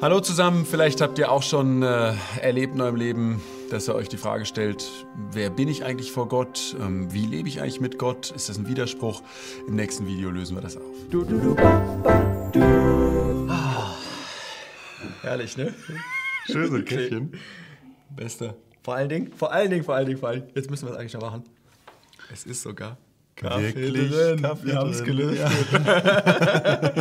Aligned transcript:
Hallo 0.00 0.20
zusammen, 0.20 0.64
vielleicht 0.64 1.00
habt 1.00 1.18
ihr 1.18 1.28
auch 1.28 1.42
schon 1.42 1.82
äh, 1.82 2.12
erlebt 2.40 2.76
in 2.76 2.80
eurem 2.80 2.94
Leben, 2.94 3.42
dass 3.68 3.88
ihr 3.88 3.96
euch 3.96 4.08
die 4.08 4.16
Frage 4.16 4.46
stellt, 4.46 4.88
wer 5.32 5.50
bin 5.50 5.66
ich 5.66 5.82
eigentlich 5.82 6.12
vor 6.12 6.28
Gott? 6.28 6.76
Ähm, 6.80 7.12
wie 7.12 7.26
lebe 7.26 7.48
ich 7.48 7.60
eigentlich 7.60 7.80
mit 7.80 7.98
Gott? 7.98 8.30
Ist 8.30 8.48
das 8.48 8.58
ein 8.58 8.68
Widerspruch? 8.68 9.22
Im 9.66 9.74
nächsten 9.74 10.06
Video 10.06 10.30
lösen 10.30 10.56
wir 10.56 10.60
das 10.60 10.76
auf. 10.76 10.84
Du, 11.10 11.24
du, 11.24 11.40
du, 11.40 11.54
ba, 11.56 12.48
du. 12.52 12.60
Ah. 13.50 13.96
Herrlich, 15.22 15.56
ne? 15.56 15.74
Schöne 16.46 16.84
Käffchen. 16.84 17.32
Beste. 18.14 18.54
Vor 18.84 18.94
allen 18.94 19.08
Dingen, 19.08 19.32
vor 19.32 19.50
allen 19.50 19.68
Dingen, 19.68 19.82
vor 19.82 19.96
allen 19.96 20.06
Dingen, 20.06 20.20
vor 20.20 20.28
allen 20.28 20.42
Dingen. 20.42 20.52
Jetzt 20.54 20.70
müssen 20.70 20.86
wir 20.86 20.92
es 20.92 20.98
eigentlich 20.98 21.14
noch 21.14 21.22
machen. 21.22 21.42
Es 22.32 22.44
ist 22.44 22.62
sogar 22.62 22.98
Kaffee 23.34 23.74
Wirklich? 23.74 24.12
drin. 24.12 24.42
Kaffee 24.42 24.66
wir 24.66 24.76
haben 24.76 24.90
es 24.90 25.02
gelöst. 25.02 25.40
Ja. 25.40 26.92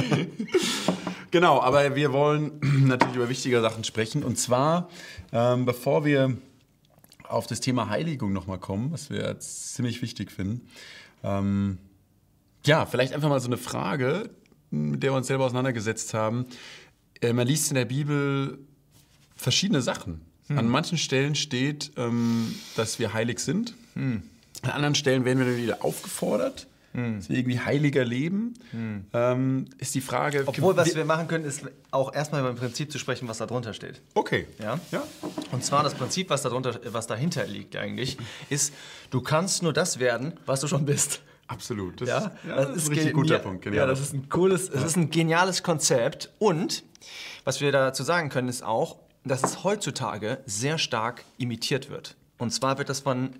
genau, 1.31 1.61
aber 1.61 1.95
wir 1.95 2.13
wollen 2.13 2.59
natürlich 2.87 3.15
über 3.15 3.29
wichtige 3.29 3.61
Sachen 3.61 3.83
sprechen. 3.83 4.23
Und 4.23 4.37
zwar, 4.37 4.89
ähm, 5.31 5.65
bevor 5.65 6.05
wir 6.05 6.37
auf 7.23 7.47
das 7.47 7.59
Thema 7.59 7.89
Heiligung 7.89 8.33
nochmal 8.33 8.59
kommen, 8.59 8.91
was 8.91 9.09
wir 9.09 9.39
ziemlich 9.39 10.01
wichtig 10.01 10.31
finden. 10.31 10.67
Ähm, 11.23 11.77
ja, 12.65 12.85
vielleicht 12.85 13.13
einfach 13.13 13.29
mal 13.29 13.39
so 13.39 13.47
eine 13.47 13.57
Frage, 13.57 14.29
mit 14.71 15.03
der 15.03 15.11
wir 15.11 15.17
uns 15.17 15.27
selber 15.27 15.45
auseinandergesetzt 15.45 16.13
haben. 16.13 16.45
Äh, 17.21 17.33
man 17.33 17.47
liest 17.47 17.69
in 17.69 17.75
der 17.75 17.85
Bibel 17.85 18.59
verschiedene 19.35 19.81
Sachen. 19.81 20.21
Hm. 20.47 20.57
An 20.57 20.67
manchen 20.67 20.97
Stellen 20.97 21.35
steht, 21.35 21.91
ähm, 21.97 22.55
dass 22.75 22.99
wir 22.99 23.13
heilig 23.13 23.39
sind. 23.39 23.73
Hm. 23.93 24.23
An 24.63 24.71
anderen 24.71 24.95
Stellen 24.95 25.25
werden 25.25 25.45
wir 25.45 25.57
wieder 25.57 25.83
aufgefordert, 25.83 26.67
hm. 26.93 27.17
dass 27.17 27.29
wir 27.29 27.37
irgendwie 27.37 27.59
heiliger 27.59 28.03
leben. 28.05 28.53
Hm. 28.71 29.05
Ähm, 29.13 29.65
ist 29.77 29.95
die 29.95 30.01
Frage. 30.01 30.43
Obwohl, 30.45 30.75
was 30.75 30.95
wir 30.95 31.05
machen 31.05 31.27
können, 31.27 31.45
ist 31.45 31.63
auch 31.91 32.13
erstmal 32.13 32.41
über 32.41 32.49
ein 32.49 32.55
Prinzip 32.55 32.91
zu 32.91 32.99
sprechen, 32.99 33.27
was 33.27 33.37
da 33.37 33.45
drunter 33.45 33.73
steht. 33.73 34.01
Okay. 34.13 34.47
Ja? 34.59 34.79
ja. 34.91 35.03
Und 35.51 35.63
zwar 35.63 35.83
das 35.83 35.93
Prinzip, 35.93 36.29
was, 36.29 36.41
darunter, 36.41 36.79
was 36.91 37.07
dahinter 37.07 37.45
liegt 37.45 37.75
eigentlich, 37.75 38.17
ist, 38.49 38.73
du 39.09 39.21
kannst 39.21 39.63
nur 39.63 39.73
das 39.73 39.99
werden, 39.99 40.33
was 40.45 40.61
du 40.61 40.67
schon 40.67 40.85
bist. 40.85 41.21
Absolut. 41.47 42.01
Das, 42.01 42.09
ja, 42.09 42.31
ja, 42.47 42.55
das, 42.65 42.75
ist 42.75 42.89
ein 42.89 42.93
richtig 42.95 43.13
guter 43.13 43.39
Punkt. 43.39 43.63
Genial. 43.63 43.85
Ja, 43.85 43.87
das 43.87 44.01
ist 44.01 44.13
ein 44.13 44.27
cooles, 44.27 44.67
es 44.69 44.83
ist 44.83 44.97
ein 44.97 45.09
geniales 45.09 45.63
Konzept. 45.63 46.29
Und 46.39 46.83
was 47.45 47.61
wir 47.61 47.71
dazu 47.71 48.03
sagen 48.03 48.29
können, 48.29 48.49
ist 48.49 48.63
auch, 48.63 48.97
dass 49.23 49.43
es 49.43 49.63
heutzutage 49.63 50.39
sehr 50.45 50.77
stark 50.77 51.23
imitiert 51.37 51.89
wird. 51.89 52.16
Und 52.37 52.51
zwar 52.51 52.77
wird 52.77 52.89
das 52.89 52.99
von 52.99 53.31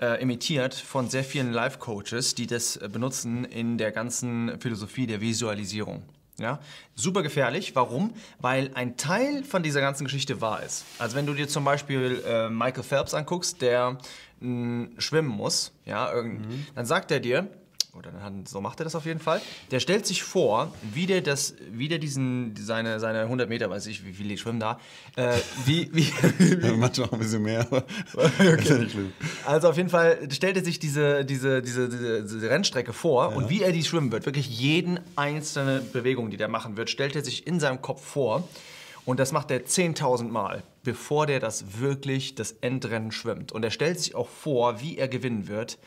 äh, 0.00 0.20
imitiert 0.20 0.74
von 0.74 1.08
sehr 1.08 1.24
vielen 1.24 1.52
Life-Coaches, 1.52 2.34
die 2.34 2.46
das 2.46 2.76
äh, 2.76 2.88
benutzen 2.88 3.44
in 3.44 3.78
der 3.78 3.92
ganzen 3.92 4.60
Philosophie 4.60 5.06
der 5.06 5.20
Visualisierung. 5.20 6.02
Ja? 6.38 6.58
Super 6.94 7.22
gefährlich. 7.22 7.76
Warum? 7.76 8.14
Weil 8.40 8.70
ein 8.74 8.96
Teil 8.96 9.44
von 9.44 9.62
dieser 9.62 9.80
ganzen 9.80 10.04
Geschichte 10.04 10.40
wahr 10.40 10.62
ist. 10.62 10.84
Also 10.98 11.16
wenn 11.16 11.26
du 11.26 11.34
dir 11.34 11.48
zum 11.48 11.64
Beispiel 11.64 12.22
äh, 12.26 12.48
Michael 12.48 12.82
Phelps 12.82 13.14
anguckst, 13.14 13.62
der 13.62 13.98
mh, 14.40 14.88
schwimmen 14.98 15.28
muss, 15.28 15.72
ja, 15.84 16.10
mhm. 16.14 16.66
dann 16.74 16.86
sagt 16.86 17.10
er 17.10 17.20
dir, 17.20 17.48
oder 17.94 18.12
dann, 18.12 18.46
so 18.46 18.60
macht 18.60 18.80
er 18.80 18.84
das 18.84 18.94
auf 18.94 19.04
jeden 19.04 19.20
Fall. 19.20 19.40
Der 19.70 19.80
stellt 19.80 20.06
sich 20.06 20.22
vor, 20.22 20.72
wie 20.94 21.06
der, 21.06 21.20
das, 21.20 21.54
wie 21.70 21.88
der 21.88 21.98
diesen, 21.98 22.54
seine, 22.56 23.00
seine 23.00 23.22
100 23.22 23.48
Meter, 23.48 23.68
weiß 23.68 23.86
ich, 23.86 24.04
wie 24.04 24.12
viele 24.12 24.36
schwimmen 24.38 24.60
da, 24.60 24.78
äh, 25.16 25.36
wie, 25.64 25.90
wie, 25.92 26.06
wie 26.38 26.76
Manchmal 26.76 27.08
auch 27.08 27.12
ein 27.12 27.18
bisschen 27.18 27.42
mehr, 27.42 27.60
aber 27.60 27.84
okay. 28.14 28.86
ja. 28.86 29.00
Also 29.46 29.68
auf 29.68 29.76
jeden 29.76 29.88
Fall 29.88 30.28
stellt 30.30 30.56
er 30.56 30.64
sich 30.64 30.78
diese, 30.78 31.24
diese, 31.24 31.62
diese, 31.62 31.88
diese, 31.88 32.22
diese 32.22 32.50
Rennstrecke 32.50 32.92
vor 32.92 33.30
ja. 33.30 33.36
und 33.36 33.50
wie 33.50 33.62
er 33.62 33.72
die 33.72 33.84
schwimmen 33.84 34.12
wird, 34.12 34.26
wirklich 34.26 34.48
jeden 34.48 35.00
einzelne 35.16 35.80
Bewegung, 35.80 36.30
die 36.30 36.36
der 36.36 36.48
machen 36.48 36.76
wird, 36.76 36.90
stellt 36.90 37.16
er 37.16 37.24
sich 37.24 37.46
in 37.46 37.60
seinem 37.60 37.82
Kopf 37.82 38.04
vor. 38.04 38.48
Und 39.10 39.18
das 39.18 39.32
macht 39.32 39.50
er 39.50 39.66
10.000 39.66 40.28
Mal, 40.28 40.62
bevor 40.84 41.26
der 41.26 41.40
das 41.40 41.80
wirklich, 41.80 42.36
das 42.36 42.52
Endrennen 42.52 43.10
schwimmt. 43.10 43.50
Und 43.50 43.64
er 43.64 43.72
stellt 43.72 43.98
sich 43.98 44.14
auch 44.14 44.28
vor, 44.28 44.80
wie 44.80 44.98
er 44.98 45.08
gewinnen 45.08 45.48
wird. 45.48 45.80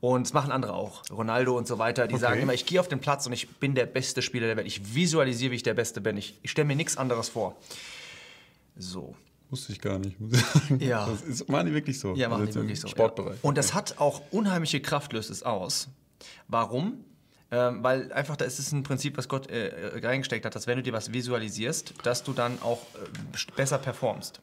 Und 0.00 0.22
das 0.26 0.32
machen 0.32 0.50
andere 0.50 0.72
auch. 0.72 1.02
Ronaldo 1.10 1.58
und 1.58 1.66
so 1.66 1.78
weiter. 1.78 2.06
Die 2.06 2.14
okay. 2.14 2.22
sagen 2.22 2.40
immer, 2.40 2.54
ich 2.54 2.64
gehe 2.64 2.80
auf 2.80 2.88
den 2.88 2.98
Platz 2.98 3.26
und 3.26 3.34
ich 3.34 3.50
bin 3.56 3.74
der 3.74 3.84
beste 3.84 4.22
Spieler 4.22 4.46
der 4.46 4.56
Welt. 4.56 4.66
Ich 4.66 4.94
visualisiere, 4.94 5.50
wie 5.50 5.56
ich 5.56 5.62
der 5.62 5.74
Beste 5.74 6.00
bin. 6.00 6.16
Ich, 6.16 6.38
ich 6.40 6.50
stelle 6.50 6.68
mir 6.68 6.74
nichts 6.74 6.96
anderes 6.96 7.28
vor. 7.28 7.54
So. 8.78 9.14
Wusste 9.50 9.74
ich 9.74 9.80
gar 9.82 9.98
nicht, 9.98 10.18
muss 10.18 10.32
ich 10.32 10.40
sagen. 10.40 10.80
Ja. 10.80 11.06
Das 11.06 11.20
ist, 11.20 11.50
machen 11.50 11.66
die 11.66 11.74
wirklich 11.74 12.00
so. 12.00 12.14
Ja, 12.14 12.30
machen 12.30 12.46
also 12.46 12.60
die 12.60 12.64
wirklich 12.64 12.80
so. 12.80 12.88
Sportbereich. 12.88 13.34
Ja. 13.34 13.40
Und 13.42 13.58
das 13.58 13.74
hat 13.74 13.98
auch 13.98 14.22
unheimliche 14.30 14.80
Kraft, 14.80 15.12
löst 15.12 15.28
es 15.28 15.42
aus. 15.42 15.88
Warum? 16.48 17.04
Ähm, 17.52 17.82
weil 17.82 18.12
einfach 18.12 18.36
da 18.36 18.44
ist 18.44 18.58
es 18.58 18.70
ein 18.72 18.82
Prinzip, 18.82 19.16
was 19.16 19.28
Gott 19.28 19.48
äh, 19.50 19.98
reingesteckt 20.02 20.44
hat, 20.44 20.54
dass 20.54 20.66
wenn 20.66 20.76
du 20.76 20.82
dir 20.82 20.92
was 20.92 21.12
visualisierst, 21.12 21.94
dass 22.04 22.22
du 22.22 22.32
dann 22.32 22.62
auch 22.62 22.82
äh, 22.94 23.54
besser 23.56 23.78
performst. 23.78 24.40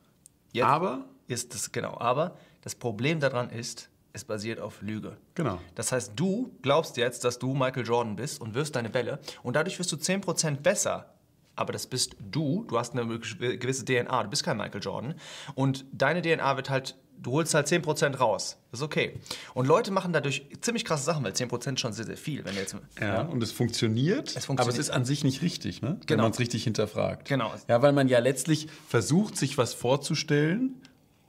Jetzt 0.52 0.66
aber 0.66 1.06
ist 1.28 1.54
das 1.54 1.72
genau. 1.72 1.98
Aber 2.00 2.36
das 2.62 2.76
Problem 2.76 3.20
daran 3.20 3.50
ist, 3.50 3.90
es 4.14 4.24
basiert 4.24 4.60
auf 4.60 4.82
Lüge. 4.82 5.16
Genau. 5.36 5.60
Das 5.76 5.92
heißt, 5.92 6.14
du 6.16 6.52
glaubst 6.62 6.98
jetzt, 6.98 7.24
dass 7.24 7.40
du 7.40 7.54
Michael 7.54 7.86
Jordan 7.86 8.16
bist 8.16 8.42
und 8.42 8.56
wirst 8.56 8.76
deine 8.76 8.90
Bälle 8.90 9.20
und 9.44 9.56
dadurch 9.56 9.80
wirst 9.80 9.92
du 9.92 9.96
10% 9.96 10.58
besser. 10.58 11.14
Aber 11.56 11.74
das 11.74 11.88
bist 11.88 12.16
du, 12.20 12.66
du 12.68 12.78
hast 12.78 12.94
eine 12.94 13.20
gewisse 13.20 13.84
DNA, 13.84 14.24
du 14.24 14.30
bist 14.30 14.44
kein 14.44 14.58
Michael 14.58 14.82
Jordan. 14.82 15.16
Und 15.56 15.86
deine 15.92 16.22
DNA 16.22 16.56
wird 16.56 16.70
halt, 16.70 16.96
du 17.22 17.32
holst 17.32 17.54
halt 17.54 17.68
10% 17.68 18.18
raus. 18.18 18.58
Das 18.72 18.80
ist 18.80 18.84
okay. 18.84 19.20
Und 19.54 19.68
Leute 19.68 19.92
machen 19.92 20.14
dadurch 20.14 20.46
ziemlich 20.62 20.86
krasse 20.86 21.04
Sachen, 21.04 21.24
weil 21.24 21.34
10% 21.34 21.78
schon 21.78 21.94
sehr, 21.94 22.06
sehr 22.06 22.18
viel. 22.18 22.46
Wenn 22.46 22.56
jetzt, 22.56 22.76
ja, 23.00 23.06
ja, 23.06 23.22
und 23.22 23.42
es 23.42 23.52
funktioniert, 23.52 24.36
es 24.36 24.46
funktioniert, 24.46 24.62
aber 24.62 24.70
es 24.70 24.78
ist 24.78 24.90
an 24.90 25.06
sich 25.06 25.24
nicht 25.24 25.42
richtig, 25.42 25.82
ne? 25.82 26.00
genau. 26.06 26.10
wenn 26.10 26.18
man 26.26 26.32
es 26.32 26.40
richtig 26.40 26.64
hinterfragt. 26.64 27.28
Genau. 27.28 27.54
Ja, 27.68 27.82
weil 27.82 27.94
man 27.94 28.08
ja 28.08 28.20
letztlich 28.20 28.68
versucht, 28.88 29.38
sich 29.38 29.58
was 29.58 29.74
vorzustellen, 29.74 30.76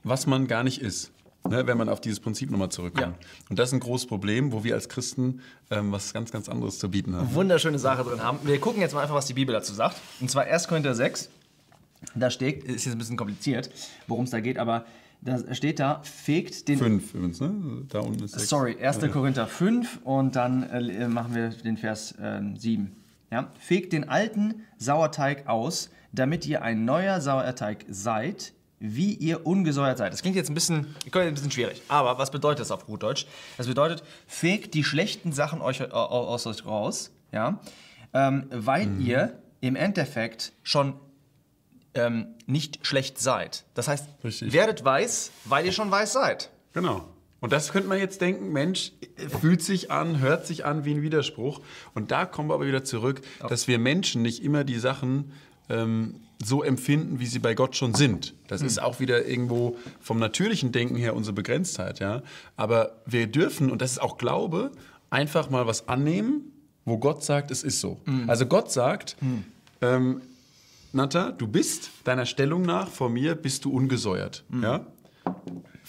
was 0.03 0.27
man 0.27 0.47
gar 0.47 0.63
nicht 0.63 0.81
ist. 0.81 1.11
Ne, 1.47 1.65
wenn 1.65 1.77
man 1.77 1.87
auf 1.87 2.01
dieses 2.01 2.19
Prinzip 2.19 2.51
nochmal 2.51 2.69
zurückkommt. 2.69 3.15
Ja. 3.17 3.27
Und 3.49 3.57
das 3.57 3.69
ist 3.69 3.73
ein 3.73 3.79
großes 3.79 4.07
Problem, 4.07 4.51
wo 4.51 4.65
wir 4.65 4.75
als 4.75 4.89
Christen 4.89 5.41
ähm, 5.71 5.91
was 5.91 6.13
ganz, 6.13 6.33
ganz 6.33 6.49
anderes 6.49 6.79
zu 6.79 6.91
bieten 6.91 7.15
haben. 7.15 7.33
Wunderschöne 7.33 7.79
Sache 7.79 8.03
drin 8.03 8.21
haben. 8.21 8.39
Wir 8.43 8.59
gucken 8.59 8.81
jetzt 8.81 8.93
mal 8.93 9.01
einfach, 9.01 9.15
was 9.15 9.25
die 9.25 9.33
Bibel 9.33 9.53
dazu 9.53 9.73
sagt. 9.73 9.95
Und 10.19 10.29
zwar 10.29 10.43
1. 10.43 10.67
Korinther 10.67 10.93
6. 10.93 11.29
Da 12.15 12.29
steht, 12.29 12.63
ist 12.63 12.85
jetzt 12.85 12.95
ein 12.95 12.97
bisschen 12.97 13.17
kompliziert, 13.17 13.69
worum 14.07 14.25
es 14.25 14.31
da 14.31 14.39
geht, 14.39 14.57
aber 14.57 14.85
da 15.21 15.53
steht 15.53 15.79
da, 15.79 16.01
fegt 16.03 16.67
den. 16.69 16.77
5 16.77 17.13
übrigens, 17.13 17.41
ne? 17.41 17.83
Da 17.89 17.99
unten 17.99 18.23
ist 18.23 18.31
6. 18.31 18.49
Sorry, 18.49 18.77
1. 18.81 19.01
Ja. 19.01 19.07
Korinther 19.09 19.47
5 19.47 19.99
und 20.05 20.35
dann 20.35 20.63
äh, 20.63 21.07
machen 21.07 21.35
wir 21.35 21.49
den 21.49 21.75
Vers 21.75 22.13
äh, 22.13 22.41
7. 22.55 22.95
Ja? 23.31 23.51
Fegt 23.59 23.91
den 23.91 24.07
alten 24.07 24.63
Sauerteig 24.77 25.47
aus, 25.47 25.89
damit 26.13 26.45
ihr 26.45 26.61
ein 26.61 26.85
neuer 26.85 27.19
Sauerteig 27.19 27.85
seid, 27.89 28.53
wie 28.79 29.13
ihr 29.13 29.45
ungesäuert 29.45 29.97
seid. 29.97 30.13
Das 30.13 30.21
klingt 30.21 30.37
jetzt 30.37 30.49
ein 30.49 30.53
bisschen, 30.53 30.95
ein 31.11 31.33
bisschen 31.33 31.51
schwierig, 31.51 31.81
aber 31.89 32.17
was 32.17 32.31
bedeutet 32.31 32.61
das 32.61 32.71
auf 32.71 32.85
gut 32.85 33.03
Deutsch? 33.03 33.27
Das 33.57 33.67
bedeutet, 33.67 34.03
fegt 34.25 34.73
die 34.73 34.85
schlechten 34.85 35.33
Sachen 35.33 35.59
euch, 35.59 35.91
aus 35.91 36.47
euch 36.47 36.65
raus, 36.65 37.11
ja, 37.33 37.59
ähm, 38.13 38.45
weil 38.51 38.85
mhm. 38.85 39.01
ihr 39.01 39.39
im 39.59 39.75
Endeffekt 39.75 40.53
schon 40.63 40.93
ähm, 41.99 42.27
nicht 42.45 42.85
schlecht 42.85 43.19
seid. 43.19 43.65
Das 43.73 43.87
heißt, 43.87 44.07
Richtig. 44.23 44.53
werdet 44.53 44.83
weiß, 44.83 45.31
weil 45.45 45.65
ihr 45.65 45.71
schon 45.71 45.91
weiß 45.91 46.13
seid. 46.13 46.49
Genau. 46.73 47.07
Und 47.41 47.53
das 47.53 47.71
könnte 47.71 47.87
man 47.87 47.99
jetzt 47.99 48.21
denken, 48.21 48.51
Mensch, 48.51 48.91
fühlt 49.41 49.61
sich 49.61 49.91
an, 49.91 50.19
hört 50.19 50.45
sich 50.45 50.65
an 50.65 50.83
wie 50.83 50.93
ein 50.93 51.01
Widerspruch. 51.01 51.61
Und 51.93 52.11
da 52.11 52.25
kommen 52.25 52.49
wir 52.49 52.55
aber 52.55 52.67
wieder 52.67 52.83
zurück, 52.83 53.21
dass 53.47 53.67
wir 53.67 53.79
Menschen 53.79 54.21
nicht 54.21 54.43
immer 54.43 54.63
die 54.63 54.77
Sachen 54.77 55.31
ähm, 55.69 56.15
so 56.43 56.63
empfinden, 56.63 57.19
wie 57.19 57.25
sie 57.25 57.39
bei 57.39 57.53
Gott 57.53 57.75
schon 57.75 57.93
sind. 57.93 58.33
Das 58.47 58.61
mhm. 58.61 58.67
ist 58.67 58.81
auch 58.81 58.99
wieder 58.99 59.25
irgendwo 59.25 59.77
vom 60.01 60.19
natürlichen 60.19 60.71
Denken 60.71 60.95
her 60.95 61.15
unsere 61.15 61.33
Begrenztheit. 61.33 61.99
Ja? 61.99 62.23
Aber 62.57 62.97
wir 63.05 63.27
dürfen, 63.27 63.71
und 63.71 63.81
das 63.81 63.91
ist 63.93 64.01
auch 64.01 64.17
Glaube, 64.17 64.71
einfach 65.09 65.49
mal 65.49 65.65
was 65.65 65.87
annehmen, 65.87 66.51
wo 66.85 66.97
Gott 66.97 67.23
sagt, 67.23 67.51
es 67.51 67.63
ist 67.63 67.79
so. 67.79 67.99
Mhm. 68.05 68.29
Also 68.29 68.45
Gott 68.45 68.71
sagt, 68.71 69.15
mhm. 69.21 69.45
ähm, 69.81 70.21
Nata, 70.91 71.31
du 71.31 71.47
bist 71.47 71.91
deiner 72.03 72.25
Stellung 72.25 72.63
nach 72.63 72.87
vor 72.87 73.09
mir, 73.09 73.35
bist 73.35 73.65
du 73.65 73.71
ungesäuert. 73.71 74.43
Mhm. 74.49 74.63
Ja? 74.63 74.87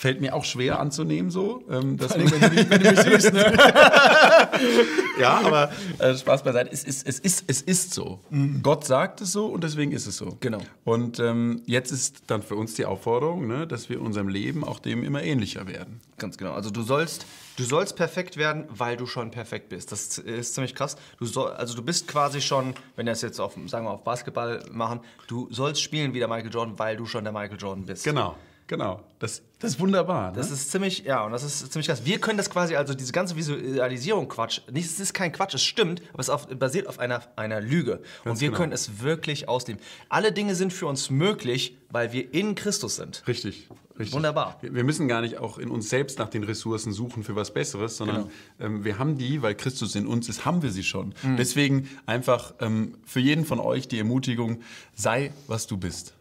Fällt 0.00 0.22
mir 0.22 0.34
auch 0.34 0.46
schwer 0.46 0.80
anzunehmen 0.80 1.30
so. 1.30 1.62
Ähm, 1.68 1.98
deswegen, 1.98 2.30
wenn, 2.30 2.40
du 2.40 2.48
mich, 2.48 2.70
wenn 2.70 2.82
du 2.82 2.90
mich 2.90 3.00
siehst. 3.00 3.34
Ne? 3.34 3.52
ja, 5.20 5.42
aber 5.44 5.70
äh, 5.98 6.16
Spaß 6.16 6.42
beiseite. 6.42 6.70
Es 6.72 6.84
ist, 6.84 7.06
es 7.06 7.18
ist, 7.18 7.44
es 7.48 7.60
ist 7.60 7.92
so. 7.92 8.18
Mhm. 8.30 8.62
Gott 8.62 8.86
sagt 8.86 9.20
es 9.20 9.32
so 9.32 9.44
und 9.48 9.62
deswegen 9.62 9.92
ist 9.92 10.06
es 10.06 10.16
so. 10.16 10.38
Genau. 10.40 10.62
Und 10.84 11.20
ähm, 11.20 11.60
jetzt 11.66 11.90
ist 11.90 12.22
dann 12.28 12.42
für 12.42 12.56
uns 12.56 12.72
die 12.72 12.86
Aufforderung, 12.86 13.46
ne, 13.46 13.66
dass 13.66 13.90
wir 13.90 14.00
unserem 14.00 14.28
Leben 14.28 14.64
auch 14.64 14.78
dem 14.78 15.04
immer 15.04 15.22
ähnlicher 15.22 15.66
werden. 15.68 16.00
Ganz 16.16 16.38
genau. 16.38 16.54
Also 16.54 16.70
du 16.70 16.80
sollst, 16.80 17.26
du 17.56 17.64
sollst 17.64 17.94
perfekt 17.94 18.38
werden, 18.38 18.64
weil 18.70 18.96
du 18.96 19.04
schon 19.04 19.30
perfekt 19.30 19.68
bist. 19.68 19.92
Das 19.92 20.16
ist 20.16 20.54
ziemlich 20.54 20.74
krass. 20.74 20.96
Du 21.18 21.26
soll, 21.26 21.50
also 21.50 21.76
du 21.76 21.82
bist 21.82 22.08
quasi 22.08 22.40
schon, 22.40 22.72
wenn 22.96 23.04
wir 23.04 23.12
es 23.12 23.20
jetzt 23.20 23.38
auf, 23.38 23.54
sagen 23.66 23.84
wir 23.84 23.90
auf 23.90 24.04
Basketball 24.04 24.64
machen, 24.72 25.00
du 25.26 25.46
sollst 25.50 25.82
spielen 25.82 26.14
wie 26.14 26.20
der 26.20 26.28
Michael 26.28 26.50
Jordan, 26.50 26.78
weil 26.78 26.96
du 26.96 27.04
schon 27.04 27.22
der 27.22 27.34
Michael 27.34 27.58
Jordan 27.58 27.84
bist. 27.84 28.04
Genau. 28.04 28.34
Genau. 28.70 29.02
Das, 29.18 29.42
das 29.58 29.72
ist 29.72 29.80
wunderbar. 29.80 30.30
Ne? 30.30 30.36
Das 30.36 30.52
ist 30.52 30.70
ziemlich, 30.70 31.00
ja, 31.00 31.24
und 31.24 31.32
das 31.32 31.42
ist 31.42 31.72
ziemlich 31.72 31.88
krass. 31.88 32.04
Wir 32.04 32.20
können 32.20 32.38
das 32.38 32.50
quasi, 32.50 32.76
also 32.76 32.94
diese 32.94 33.10
ganze 33.10 33.34
Visualisierung 33.34 34.28
Quatsch, 34.28 34.60
nicht, 34.70 34.86
es 34.86 35.00
ist 35.00 35.12
kein 35.12 35.32
Quatsch, 35.32 35.54
es 35.54 35.64
stimmt, 35.64 36.00
aber 36.12 36.20
es 36.20 36.30
auf, 36.30 36.46
basiert 36.46 36.86
auf 36.86 37.00
einer, 37.00 37.20
einer 37.34 37.60
Lüge. 37.60 38.00
Ganz 38.22 38.36
und 38.36 38.40
wir 38.40 38.50
genau. 38.50 38.58
können 38.58 38.72
es 38.72 39.00
wirklich 39.00 39.48
ausleben. 39.48 39.82
Alle 40.08 40.30
Dinge 40.30 40.54
sind 40.54 40.72
für 40.72 40.86
uns 40.86 41.10
möglich, 41.10 41.78
weil 41.88 42.12
wir 42.12 42.32
in 42.32 42.54
Christus 42.54 42.94
sind. 42.94 43.24
Richtig. 43.26 43.66
Richtig. 43.98 44.14
Wunderbar. 44.14 44.56
Wir 44.62 44.84
müssen 44.84 45.08
gar 45.08 45.20
nicht 45.20 45.38
auch 45.38 45.58
in 45.58 45.68
uns 45.68 45.90
selbst 45.90 46.20
nach 46.20 46.28
den 46.28 46.44
Ressourcen 46.44 46.92
suchen 46.92 47.24
für 47.24 47.34
was 47.34 47.52
Besseres, 47.52 47.96
sondern 47.96 48.16
genau. 48.16 48.30
ähm, 48.60 48.84
wir 48.84 49.00
haben 49.00 49.18
die, 49.18 49.42
weil 49.42 49.56
Christus 49.56 49.96
in 49.96 50.06
uns 50.06 50.28
ist, 50.28 50.44
haben 50.44 50.62
wir 50.62 50.70
sie 50.70 50.84
schon. 50.84 51.12
Mhm. 51.24 51.36
Deswegen 51.36 51.88
einfach 52.06 52.54
ähm, 52.60 52.98
für 53.04 53.20
jeden 53.20 53.44
von 53.44 53.58
euch 53.58 53.88
die 53.88 53.98
Ermutigung, 53.98 54.60
sei, 54.94 55.32
was 55.48 55.66
du 55.66 55.76
bist. 55.76 56.14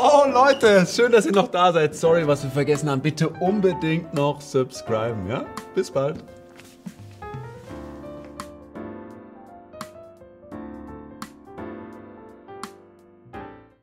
Oh 0.00 0.24
Leute, 0.32 0.86
schön, 0.86 1.10
dass 1.10 1.26
ihr 1.26 1.32
noch 1.32 1.48
da 1.48 1.72
seid. 1.72 1.96
Sorry, 1.96 2.24
was 2.24 2.44
wir 2.44 2.50
vergessen 2.50 2.88
haben. 2.88 3.00
Bitte 3.00 3.28
unbedingt 3.28 4.14
noch 4.14 4.40
subscriben, 4.40 5.26
ja? 5.28 5.44
Bis 5.74 5.90
bald. 5.90 6.18